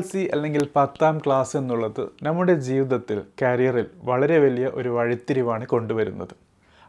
[0.00, 6.34] C അല്ലെങ്കിൽ പത്താം class എന്നുള്ളത് നമ്മുടെ ജീവിതത്തിൽ കരിയറിൽ വളരെ വലിയ ഒരു വഴിത്തിരിവാണ് കൊണ്ടുവരുന്നത്.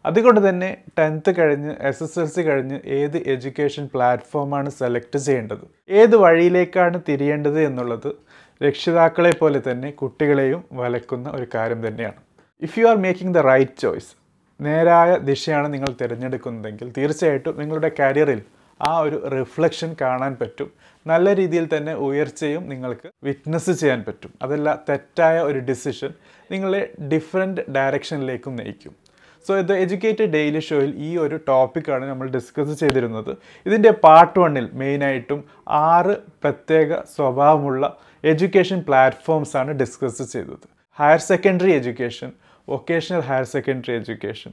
[0.05, 6.15] അതുകൊണ്ട് തന്നെ ടെൻത്ത് കഴിഞ്ഞ് എസ് എസ് എൽ സി കഴിഞ്ഞ് ഏത് എഡ്യൂക്കേഷൻ പ്ലാറ്റ്ഫോമാണ് സെലക്ട് ചെയ്യേണ്ടത് ഏത്
[6.15, 8.09] വഴിയിലേക്കാണ് തിരിയേണ്ടത് എന്നുള്ളത്
[8.61, 12.19] രക്ഷിതാക്കളെ പോലെ തന്നെ കുട്ടികളെയും വലക്കുന്ന ഒരു കാര്യം തന്നെയാണ്.
[12.61, 14.11] If you are making the right choice
[14.59, 18.41] നേരായ ദിശയാണ് നിങ്ങൾ തിരഞ്ഞെടുക്കുന്നതെങ്കിൽ തീർച്ചയായിട്ടും നിങ്ങളുടെ കരിയറിൽ
[18.89, 20.69] ആ ഒരു റിഫ്ലക്ഷൻ കാണാൻ പറ്റും.
[21.05, 24.31] നല്ല രീതിയിൽ തന്നെ ഉയർച്ചയും നിങ്ങൾക്ക് വിറ്റ്നസ് ചെയ്യാൻ പറ്റും.
[24.43, 26.11] അതല്ല തെറ്റായ ഒരു ഡിസിഷൻ
[26.51, 26.81] നിങ്ങളെ
[27.13, 28.93] ഡിഫറെന്റ് ഡയറക്ഷനിലേക്കും നയിക്കും.
[29.45, 33.31] സോ ഇത് എഡ്യൂക്കേറ്റഡ് ഡെയിലി ഷോയിൽ ഈ ഒരു ടോപ്പിക്കാണ് നമ്മൾ ഡിസ്കസ് ചെയ്തിരുന്നത്.
[33.65, 37.83] ഇതിന്റെ പാർട്ട് വണ്ണിൽ മെയിനായിട്ടും ആറ് പ്രത്യേക സ്വഭാവമുള്ള
[38.31, 40.67] എഡ്യൂക്കേഷൻ പ്ലാറ്റ്ഫോംസ് ആണ് ഡിസ്കസ് ചെയ്തത്.
[40.99, 42.29] Higher secondary education
[42.67, 44.51] vocational higher secondary education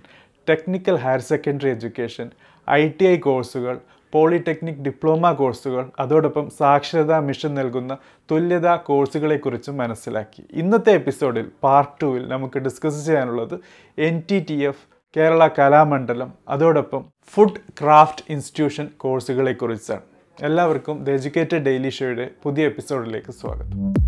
[0.48, 2.27] technical higher secondary education
[2.69, 3.74] I T I കോഴ്സുകൾ
[4.12, 7.97] പോളിടെക്നിക് ഡിപ്ലോമ കോഴ്സുകൾ അതോടൊപ്പം സാക്ഷരതാ മിഷൻ നൽകുന്ന
[8.31, 10.45] തുല്യതാ കോഴ്സുകളെക്കുറിച്ചും മനസ്സിലാക്കി.
[10.53, 13.61] ഇന്നത്തെ എപ്പിസോഡിൽ പാർട്ട് ടുവിൽ നമുക്ക് ഡിസ്കസ് ചെയ്യാനുള്ളത്
[13.98, 20.00] N T T F Kerala Kalamandalam അതോടൊപ്പം ഫുഡ് ക്രാഫ്റ്റ് ഇൻസ്റ്റിറ്റ്യൂഷൻ കോഴ്സുകളെക്കുറിച്ചാണ്.
[20.43, 24.08] എല്ലാവർക്കും ദ എജ്യൂക്കേറ്റഡ് ഡെയിലി ഷോയുടെ പുതിയ എപ്പിസോഡിലേക്ക് സ്വാഗതം.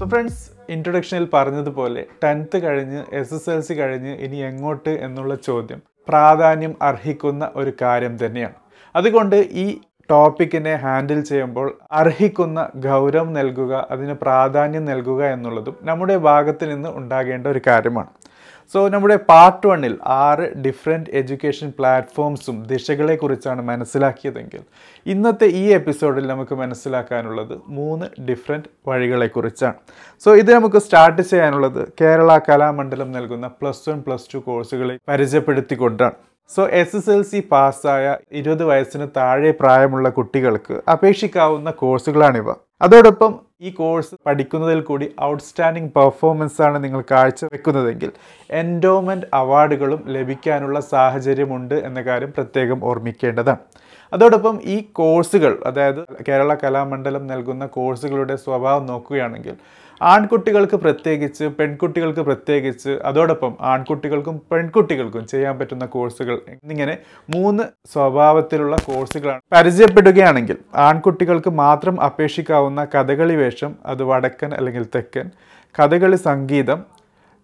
[0.00, 5.80] സോ ഫ്രണ്ട്സ് ഇൻട്രൊഡക്ഷനിൽ പറഞ്ഞതുപോലെ ടെൻത്ത് കഴിഞ്ഞ് എസ് എസ് എൽ സി കഴിഞ്ഞ് ഇനി എങ്ങോട്ട് എന്നുള്ള ചോദ്യം
[6.08, 8.56] പ്രാധാന്യം അർഹിക്കുന്ന ഒരു കാര്യം തന്നെയാണ്.
[8.94, 9.66] അതുകൊണ്ട് ഈ
[10.10, 11.68] ടോപ്പിക്കിനെ ഹാൻഡിൽ ചെയ്യുമ്പോൾ
[12.00, 18.10] അർഹിക്കുന്ന ഗൗരവം നൽകുക അതിന് പ്രാധാന്യം നൽകുക എന്നുള്ളതും നമ്മുടെ ഭാഗത്ത് നിന്ന് ഉണ്ടാകേണ്ട ഒരു കാര്യമാണ്.
[18.74, 24.62] സോ നമ്മുടെ പാർട്ട് വണ്ണിൽ ആറ് ഡിഫറെന്റ് എഡ്യൂക്കേഷൻ പ്ലാറ്റ്ഫോംസും ദിശകളെക്കുറിച്ചാണ് മനസ്സിലാക്കിയതെങ്കിൽ
[25.06, 29.76] ഇന്നത്തെ ഈ എപ്പിസോഡിൽ നമുക്ക് മനസ്സിലാക്കാനുള്ളത് മൂന്ന് ഡിഫറെന്റ് വഴികളെക്കുറിച്ചാണ്
[30.22, 36.16] സോ ഇത് നമുക്ക് സ്റ്റാർട്ട് ചെയ്യാനുള്ളത് കേരള കലാമണ്ഡലം നൽകുന്ന പ്ലസ് വൺ പ്ലസ് ടു കോഴ്സുകളെ പരിചയപ്പെടുത്തിക്കൊണ്ടാണ്.
[36.50, 43.32] So S S L C പാസ്സായ ഇരുപത് വയസ്സിന് താഴെ പ്രായമുള്ള കുട്ടികൾക്ക് അപേക്ഷിക്കാവുന്ന കോഴ്സുകളാണിവ അതോടൊപ്പം
[43.66, 48.10] ഈ കോഴ്സ് പഠിക്കുന്നതിൽ കൂടി ഔട്ട്സ്റ്റാൻഡിംഗ് പെർഫോമൻസ് ആണ് നിങ്ങൾ കാഴ്ചവെക്കുന്നതെങ്കിൽ
[48.60, 53.62] എൻഡോമെന്റ് അവാർഡുകളും ലഭിക്കാനുള്ള സാഹചര്യമുണ്ട് എന്ന കാര്യം പ്രത്യേകം ഓർമ്മിക്കേണ്ടതാണ്.
[54.12, 59.56] അതോടൊപ്പം ഈ കോഴ്സുകൾ അതായത് കേരള കലാമണ്ഡലം നൽകുന്ന കോഴ്സുകളുടെ സ്വഭാവം നോക്കുകയാണെങ്കിൽ
[60.00, 69.40] ആൺകുട്ടികൾക്ക് പ്രത്യേകിച്ച് പെൺകുട്ടികൾക്ക് പ്രത്യേകിച്ച് അതോടൊപ്പം ആൺകുട്ടികൾക്കും പെൺകുട്ടികൾക്കും ചെയ്യാൻ പറ്റുന്ന കോഴ്സുകൾ എന്നിങ്ങനെ മൂന്ന് സ്വഭാവത്തിലുള്ള കോഴ്സുകളാണ്.
[69.52, 75.30] പരിചയപ്പെടുകയാണെങ്കിൽ ആൺകുട്ടികൾക്ക് മാത്രം അപേക്ഷിക്കാവുന്ന കഥകളി വേഷം അത് വടക്കൻ അല്ലെങ്കിൽ തെക്കൻ
[75.74, 76.80] കഥകളി സംഗീതം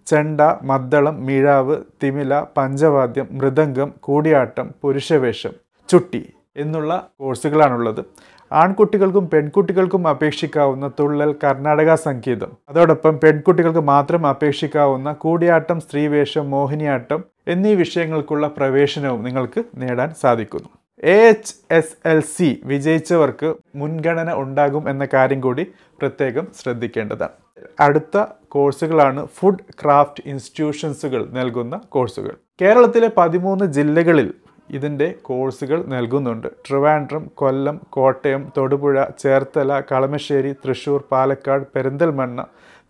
[0.07, 5.53] ചെണ്ട മദ്ദളം മിഴാവ് തിമില പഞ്ചവാദ്യം മൃദംഗം കൂടിയാട്ടം പുരുഷവേഷം
[5.89, 6.23] ചുട്ടി
[6.57, 8.05] എന്നുള്ള കോഴ്സുകളാണുള്ളത്.
[8.53, 12.53] ആൺകുട്ടികൾക്കും പെൺകുട്ടികൾക്കും അപേക്ഷിക്കാവുന്ന തുള്ളൽ കർണാടക സംഗീതം.
[12.69, 20.69] അതോടൊപ്പം പെൺകുട്ടികൾക്ക് മാത്രം അപേക്ഷിക്കാവുന്ന കൂടിയാട്ടം സ്ത്രീവേഷം മോഹിനിയാട്ടം എന്നീ വിഷയങ്ങൾക്കുള്ള പ്രവേശനവും നിങ്ങൾക്ക് നേടാൻ സാധിക്കുന്നു.
[21.03, 25.67] A H S L C വിജയിച്ചവർക്ക് മുൻഗണന ഉണ്ടാകും എന്ന കാര്യം കൂടി
[26.01, 27.37] പ്രത്യേകം ശ്രദ്ധിക്കേണ്ടതാണ്.
[27.81, 32.35] അടുത്ത കോഴ്സുകളാണ് ഫുഡ് ക്രാഫ്റ്റ് ഇൻസ്റ്റിറ്റ്യൂഷൻസുകൾ നൽകുന്ന കോഴ്സുകൾ.
[32.63, 34.35] കേരളത്തിലെ പതിമൂന്ന് ജില്ലകളിൽ
[34.71, 36.49] ഇതിന്റെ കോഴ്സുകൾ നൽകുന്നുണ്ട്.
[36.67, 42.41] ട്രിവാൻഡ്രം കൊല്ലം കോട്ടയം തൊടുപുഴ ചേർത്തല കളമശ്ശേരി തൃശ്ശൂർ പാലക്കാട് പെരിന്തൽമണ്ണ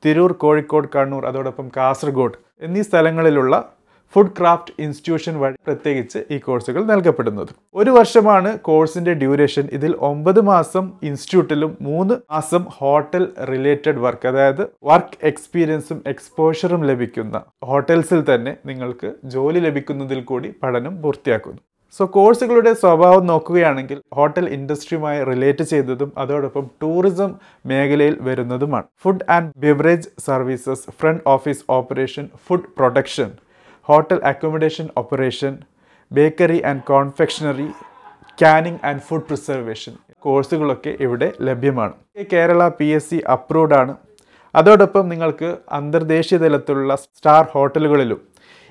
[0.04, 3.54] തിരൂർ കോഴിക്കോട് കണ്ണൂർ അതോടൊപ്പം കാസർഗോഡ് എന്നീ സ്ഥലങ്ങളിലുള്ള
[4.12, 7.50] ഫുഡ് ക്രാഫ്റ്റ് ഇൻസ്റ്റിറ്റ്യൂഷൻ വഴി പ്രത്യേകിച്ച് ഈ കോഴ്സുകൾ നൽകപ്പെടുന്നത്.
[7.74, 9.64] ഒരു വർഷമാണ് കോഴ്സിന്റെ ഡ്യൂറേഷൻ.
[9.72, 18.34] ഇതിൽ ഒമ്പത് മാസം ഇൻസ്റ്റിറ്റ്യൂട്ടിലും മൂന്ന് മാസം ഹോട്ടൽ റിലേറ്റഡ് വർക്ക് അതായത് വർക്ക് എക്സ്പീരിയൻസും എക്സ്പോഷറും ലഭിക്കുന്ന ഹോട്ടൽസിൽ
[18.34, 21.60] തന്നെ നിങ്ങൾക്ക് ജോലി ലഭിക്കുന്നതിൽ കൂടി പഠനം പൂർത്തിയാക്കുന്നു.
[21.96, 27.30] സോ കോഴ്സുകളുടെ സ്വഭാവം നോക്കുകയാണെങ്കിൽ ഹോട്ടൽ ഇൻഡസ്ട്രിയുമായി റിലേറ്റ് ചെയ്തതും അതോടൊപ്പം ടൂറിസം
[27.66, 28.86] മേഖലയിൽ വരുന്നതുമാണ്.
[29.02, 33.30] Food and beverage services front office operation food production
[33.88, 35.52] hotel accommodation operation
[36.10, 37.69] bakery and confectionery
[38.42, 41.94] canning and food preservation കോഴ്സുകളൊക്കെ ഇവിടെ ലഭ്യമാണ്.
[42.32, 43.92] Kerala P S C approved ആണ്.
[44.54, 48.20] അതോടൊപ്പം നിങ്ങൾക്ക് അന്തർദേശീയ തലത്തിലുള്ള സ്റ്റാർ ഹോട്ടലുകളിലും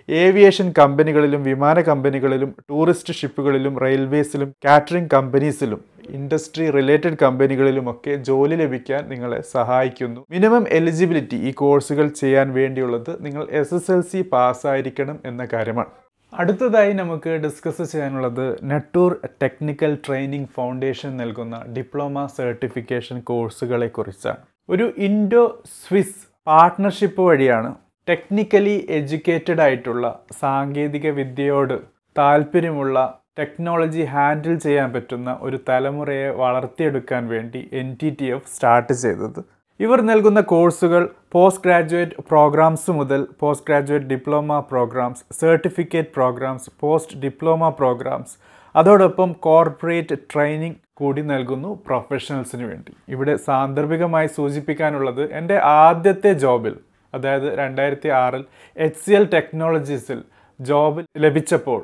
[0.09, 9.41] ഏവിയേഷൻ കമ്പനികളിലും വിമാന കമ്പനികളിലും ടൂറിസ്റ്റ് ഷിപ്പുകളിലും റെയിൽവേസിലും കാറ്ററിംഗ് കമ്പനീസിലും ഇൻഡസ്ട്രി റിലേറ്റഡ് കമ്പനികളിലുമൊക്കെ ജോലി ലഭിക്കാൻ നിങ്ങളെ
[9.41, 10.25] സഹായിക്കുന്നു.
[10.29, 15.89] മിനിമം എലിജിബിലിറ്റി ഈ കോഴ്സുകൾ ചെയ്യാൻ വേണ്ടിയുള്ളത് നിങ്ങൾ എസ് എസ് എൽ സി പാസ്സായിരിക്കണം എന്ന കാര്യമാണ്.
[16.33, 24.37] അടുത്തതായി നമുക്ക് ഡിസ്കസ് ചെയ്യാനുള്ളത് നെട്ടൂർ ടെക്നിക്കൽ ട്രെയിനിങ് ഫൗണ്ടേഷൻ നൽകുന്ന ഡിപ്ലോമ സർട്ടിഫിക്കേഷൻ കോഴ്സുകളെ കുറിച്ചാണ്.
[24.69, 27.75] ഒരു ഇൻഡോ സ്വിസ് പാർട്ട്ണർഷിപ്പ് വഴിയാണ്
[28.09, 31.79] ടെക്നിക്കലി എഡ്യൂക്കേറ്റഡ് ആയിട്ടുള്ള സാങ്കേതിക വിദ്യയോട്
[32.17, 39.39] താല്പര്യമുള്ള ടെക്നോളജി ഹാൻഡിൽ ചെയ്യാൻ പറ്റുന്ന ഒരു തലമുറയെ വളർത്തിയെടുക്കാൻ വേണ്ടി N T T F start ചെയ്തത്.
[39.79, 41.03] ഇവർ നൽകുന്ന കോഴ്സുകൾ
[41.33, 48.35] പോസ്റ്റ് ഗ്രാജുവേറ്റ് പ്രോഗ്രാംസ് മുതൽ post graduate diploma programmes certificate programmes post diploma programmes
[48.75, 52.91] അതോടൊപ്പം കോർപ്പറേറ്റ് ട്രെയിനിങ് കൂടി നൽകുന്നു പ്രൊഫഷണൽസിന് വേണ്ടി.
[53.13, 56.75] ഇവിടെ സാന്ദർഭികമായി സൂചിപ്പിക്കാനുള്ളത് എന്റെ ആദ്യത്തെ ജോബിൽ
[57.13, 58.43] അതായത് രണ്ടായിരത്തി ആറിൽ
[58.77, 60.21] എച്ച് സി എൽ ടെക്നോളജീസിൽ
[60.59, 61.81] ജോബ് ലഭിച്ചപ്പോൾ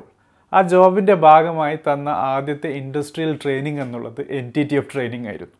[0.52, 5.56] ആ ജോബിന്റെ ഭാഗമായി തന്ന ആദ്യത്തെ ഇൻഡസ്ട്രിയൽ ട്രെയിനിങ് എന്നുള്ളത് N T T F training ആയിരുന്നു.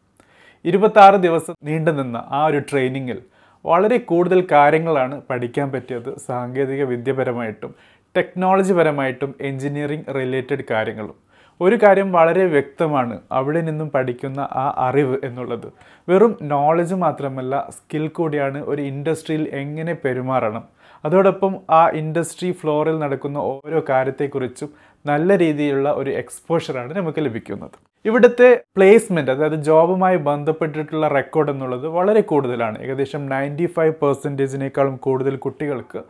[0.64, 3.18] ഇരുപത്താറ് ദിവസം നീണ്ടുനിന്ന ആ ഒരു ട്രെയിനിങ്ങിൽ
[3.64, 6.18] വളരെ കൂടുതൽ കാര്യങ്ങളാണ് പഠിക്കാൻ പറ്റിയത്.
[6.18, 7.74] സാങ്കേതിക വിദ്യപരമായിട്ടും
[8.16, 11.14] ടെക്നോളജി പരമായിട്ടും എൻജിനീയറിംഗ് റിലേറ്റഡ് കാര്യങ്ങളും.
[11.60, 13.20] ഒരു കാര്യം വളരെ വ്യക്തമാണ്.
[13.32, 15.66] അവിടെ നിന്നും പഠിക്കുന്ന ആ അറിവ് എന്നുള്ളത്
[16.08, 20.64] വെറും നോളജ് മാത്രമല്ല സ്കിൽ കൂടിയാണ് ഒരു ഇൻഡസ്ട്രിയിൽ എങ്ങനെ പെരുമാറണം.
[21.04, 24.70] അതോടൊപ്പം ആ ഇൻഡസ്ട്രി ഫ്ലോറിൽ നടക്കുന്ന ഓരോ കാര്യത്തെക്കുറിച്ചും
[25.04, 27.76] നല്ല രീതിയിലുള്ള ഒരു എക്സ്പോഷറാണ് നമുക്ക് ലഭിക്കുന്നത്.
[28.04, 32.76] ഇവിടുത്തെ പ്ലേസ്മെന്റ് അതായത് ജോബുമായി ബന്ധപ്പെട്ടിട്ടുള്ള റെക്കോർഡ് എന്നുള്ളത് വളരെ കൂടുതലാണ്.
[32.84, 36.02] ഏകദേശം നയന്റി ഫൈവ് പെർസെന്റേജിനേക്കാളും കൂടുതൽ കുട്ടികൾക്ക്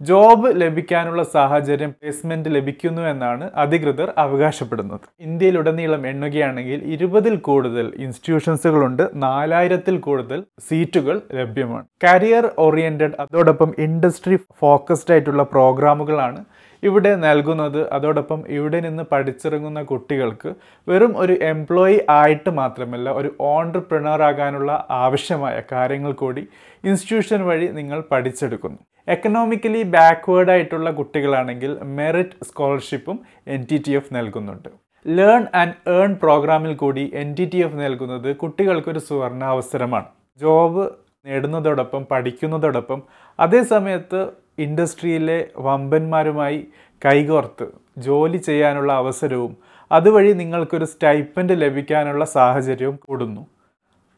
[0.00, 5.06] ജോബ് ലഭിക്കാനുള്ള സാഹചര്യം പ്ലേസ്മെന്റ് ലഭിക്കുന്നു എന്നാണ് അധികൃതർ അവകാശപ്പെടുന്നത്.
[5.26, 11.86] ഇന്ത്യയിലുടനീളം എണ്ണുകയാണെങ്കിൽ ഇരുപതിൽ കൂടുതൽ ഇൻസ്റ്റിറ്റ്യൂഷൻസുകളുണ്ട് നാലായിരത്തിൽ കൂടുതൽ സീറ്റുകൾ ലഭ്യമാണ്.
[12.04, 16.42] കരിയർ ഓറിയന്റഡ് അതോടൊപ്പം ഇൻഡസ്ട്രി ഫോക്കസ്ഡ് ആയിട്ടുള്ള പ്രോഗ്രാമുകളാണ്
[16.82, 17.78] ഇവിടെ നൽകുന്നത്.
[17.92, 20.50] അതോടൊപ്പം ഇവിടെ നിന്ന് പഠിച്ചിറങ്ങുന്ന കുട്ടികൾക്ക്
[20.86, 24.72] വെറും ഒരു എംപ്ലോയി ആയിട്ട് മാത്രമല്ല ഒരു ഓണ്ടർപ്രണറാകാനുള്ള
[25.04, 26.44] ആവശ്യമായ കാര്യങ്ങൾ കൂടി
[26.84, 28.80] ഇൻസ്റ്റിറ്റ്യൂഷൻ വഴി നിങ്ങൾ പഠിച്ചെടുക്കുന്നു.
[29.12, 33.18] എക്കണോമിക്കലി ബാക്ക്വേർഡ് ആയിട്ടുള്ള കുട്ടികളാണെങ്കിൽ മെറിറ്റ് സ്കോളർഷിപ്പും
[33.54, 34.68] എൻ ടി ടി എഫ് നൽകുന്നുണ്ട്.
[35.06, 40.08] ലേൺ ആൻഡ് ഏൺ പ്രോഗ്രാമിൽ കൂടി എൻ ടി ടി എഫ് നൽകുന്നത് കുട്ടികൾക്കൊരു സുവർണാവസരമാണ്.
[40.40, 40.84] ജോബ്
[41.26, 43.02] നേടുന്നതോടൊപ്പം പഠിക്കുന്നതോടൊപ്പം
[43.38, 44.20] അതേ സമയത്ത്
[44.58, 46.60] ഇൻഡസ്ട്രിയിലെ വമ്പന്മാരുമായി
[47.06, 47.66] കൈകോർത്ത്
[47.98, 49.52] ജോലി ചെയ്യാനുള്ള അവസരവും
[49.90, 53.42] അതുവഴി നിങ്ങൾക്കൊരു സ്റ്റൈപ്പൻഡ് ലഭിക്കാനുള്ള സാഹചര്യവും കൂടുന്നു.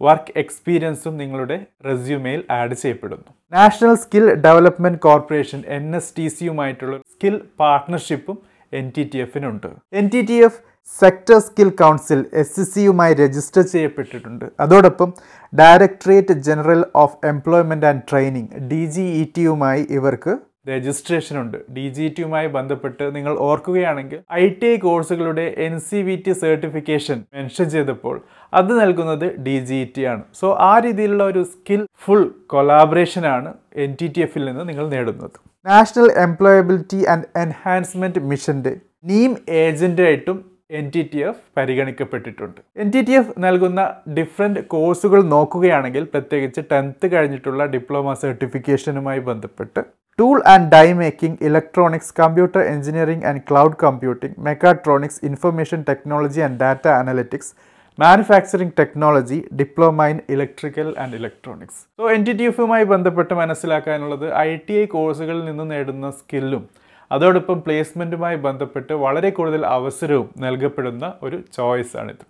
[0.00, 1.56] വർക്ക് എക്സ്പീരിയൻസും നിങ്ങളുടെ
[1.88, 3.28] റെസ്യൂമെയിൽ ആഡ് ചെയ്യപ്പെടുന്നു.
[3.56, 8.38] National Skill Development Corporation N S T സിയുമായിട്ടുള്ള skill പാർട്ട്ണർഷിപ്പും
[8.80, 9.70] N T T എഫിനുണ്ട്.
[10.00, 10.60] N T T F
[11.00, 14.46] sector skill council S C സിയുമായി register ചെയ്യപ്പെട്ടിട്ടുണ്ട്.
[14.64, 15.10] അതോടൊപ്പം
[15.52, 20.34] Directorate General of Employment and Training D G E ടിയുമായി ഇവർക്ക്
[20.66, 26.16] registration ഉണ്ട് D G ടിയുമായി ബന്ധപ്പെട്ട് നിങ്ങൾ ഓർക്കുകയാണെങ്കിൽ I T I കോഴ്സുകളുടെ N C V
[26.24, 28.16] T certification mention ചെയ്തപ്പോൾ
[28.52, 30.22] അത് നൽകുന്നത് ഡി ജി ടി ആണ്.
[30.40, 32.24] സോ ആ രീതിയിലുള്ള ഒരു സ്കിൽ ഫുൾ
[32.54, 33.52] കൊലാബറേഷൻ ആണ്
[33.84, 35.36] എൻ ടി ടി എഫിൽ നിന്ന് നിങ്ങൾ നേടുന്നത്.
[35.66, 38.74] നാഷണൽ എംപ്ലോയബിലിറ്റി ആൻഡ് എൻഹാൻസ്മെന്റ് മിഷന്റെ
[39.10, 39.32] നീം
[39.64, 40.38] ഏജന്റായിട്ടും
[40.78, 42.58] എൻ ടി ടി എഫ് പരിഗണിക്കപ്പെട്ടിട്ടുണ്ട്.
[42.82, 43.80] എൻ ടി ടി എഫ് നൽകുന്ന
[44.18, 49.82] ഡിഫറെന്റ് കോഴ്സുകൾ നോക്കുകയാണെങ്കിൽ പ്രത്യേകിച്ച് ടെൻത്ത് കഴിഞ്ഞിട്ടുള്ള ഡിപ്ലോമ സർട്ടിഫിക്കേഷനുമായി ബന്ധപ്പെട്ട്
[50.20, 56.86] tool and die making electronics computer engineering and cloud computing mechatronics information technology and data
[56.88, 57.52] analytics
[57.98, 64.50] manufacturing technology diploma in electrical and electronics so N T T എഫുമായി ബന്ധപ്പെട്ട് മനസ്സിലാക്കാനുള്ളത് I
[64.68, 66.64] T I കോഴ്സുകളിൽ നിന്ന് നേടുന്ന സ്കില്ലും
[67.10, 72.24] അതോടൊപ്പം പ്ലേസ്മെന്റുമായി ബന്ധപ്പെട്ട് വളരെ കൂടുതൽ അവസരവും നൽകപ്പെടുന്ന ഒരു ചോയ്സ് ആണിത്.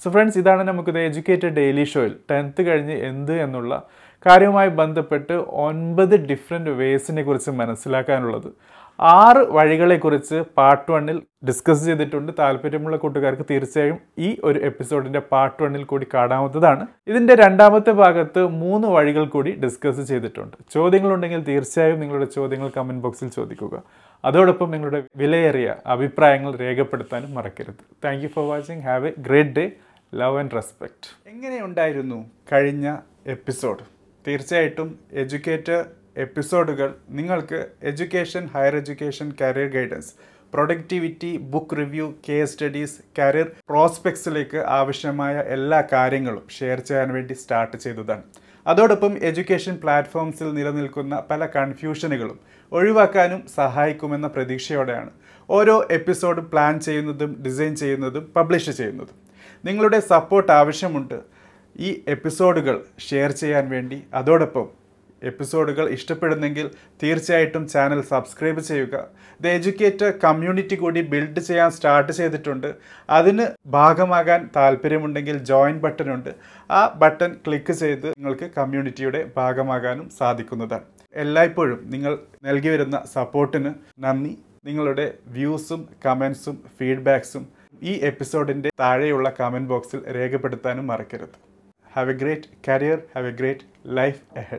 [0.00, 3.74] സോ ഫ്രണ്ട്സ് ഇതാണ് നമുക്കിത് എഡ്യൂക്കേറ്റഡ് ഡെയിലി ഷോയിൽ ടെൻത്ത് കഴിഞ്ഞ് എന്ത് എന്നുള്ള
[4.26, 8.52] കാര്യവുമായി ബന്ധപ്പെട്ട് ഒൻപത് ഡിഫറെന്റ് വേസിനെ കുറിച്ച് മനസ്സിലാക്കാനുള്ളത്.
[9.00, 12.32] ആറ് വഴികളെക്കുറിച്ച് പാർട്ട് വണ്ണിൽ ഡിസ്കസ് ചെയ്തിട്ടുണ്ട്.
[12.38, 16.86] താല്പര്യമുള്ള കൂട്ടുകാർക്ക് തീർച്ചയായും ഈ ഒരു എപ്പിസോഡിന്റെ പാർട്ട് വണ്ണിൽ കൂടി കാണാവുന്നതാണ്.
[17.08, 20.56] ഇതിന്റെ രണ്ടാമത്തെ ഭാഗത്ത് മൂന്ന് വഴികൾ കൂടി ഡിസ്കസ് ചെയ്തിട്ടുണ്ട്.
[20.74, 23.82] ചോദ്യങ്ങളുണ്ടെങ്കിൽ തീർച്ചയായും നിങ്ങളുടെ ചോദ്യങ്ങൾ കമന്റ് ബോക്സിൽ ചോദിക്കുക.
[24.24, 27.82] അതോടൊപ്പം നിങ്ങളുടെ വിലയേറിയ അഭിപ്രായങ്ങൾ രേഖപ്പെടുത്താനും മറക്കരുത്.
[28.04, 29.70] Thank for watching have a great day
[30.14, 33.93] love and respect എങ്ങനെയുണ്ടായിരുന്നു കഴിഞ്ഞ എപ്പിസോഡ്
[34.26, 35.80] തീർച്ചയായിട്ടും എഡ്യൂക്കേറ്റർ
[36.16, 40.12] എപ്പിസോഡുകൾ നിങ്ങൾക്ക് education higher education career guidance
[40.52, 48.22] productivity book review case studies career പ്രോസ്പെക്ട്സിലേക്ക് ആവശ്യമായ എല്ലാ കാര്യങ്ങളും ഷെയർ ചെയ്യാൻ വേണ്ടി സ്റ്റാർട്ട് ചെയ്തതാണ്.
[48.66, 52.38] അതോടൊപ്പം എഡ്യൂക്കേഷൻ പ്ലാറ്റ്ഫോംസിൽ നിലനിൽക്കുന്ന പല കൺഫ്യൂഷനുകളും
[52.72, 55.10] ഒഴിവാക്കാനും സഹായിക്കുമെന്ന പ്രതീക്ഷയോടെയാണ്
[55.48, 59.16] ഓരോ എപ്പിസോഡും പ്ലാൻ ചെയ്യുന്നതും ഡിസൈൻ ചെയ്യുന്നതും പബ്ലിഷ് ചെയ്യുന്നതും.
[59.64, 61.18] നിങ്ങളുടെ സപ്പോർട്ട് ആവശ്യമുണ്ട്
[61.80, 64.02] ഈ എപ്പിസോഡുകൾ ഷെയർ ചെയ്യാൻ വേണ്ടി.
[64.14, 64.84] അതോടൊപ്പം
[65.22, 66.70] എപ്പിസോഡുകൾ ഇഷ്ടപ്പെടുന്നെങ്കിൽ
[67.02, 69.08] തീർച്ചയായിട്ടും ചാനൽ സബ്സ്ക്രൈബ് ചെയ്യുക.
[69.40, 72.74] ദ എഡ്യൂക്കേറ്റർ കമ്മ്യൂണിറ്റി കൂടി ബിൽഡ് ചെയ്യാൻ സ്റ്റാർട്ട് ചെയ്തിട്ടുണ്ട്.
[73.10, 76.34] അതിന് ഭാഗമാകാൻ താല്പര്യമുണ്ടെങ്കിൽ ജോയിൻ ബട്ടൺ ഉണ്ട്.
[76.70, 80.84] ആ ബട്ടൺ ക്ലിക്ക് ചെയ്ത് നിങ്ങൾക്ക് കമ്മ്യൂണിറ്റിയുടെ ഭാഗമാകാനും സാധിക്കുന്നതാണ്.
[81.14, 84.38] എല്ലായ്പ്പോഴും നിങ്ങൾ നൽകി വരുന്ന സപ്പോർട്ടിന് നന്ദി.
[84.64, 87.48] നിങ്ങളുടെ വ്യൂസും കമൻസും ഫീഡ്ബാക്സും
[87.82, 91.53] ഈ എപ്പിസോഡിന്റെ താഴെയുള്ള കമന്റ് ബോക്സിൽ രേഖപ്പെടുത്താനും മറക്കരുത്.
[91.94, 94.52] Have a great career, have a great life ahead.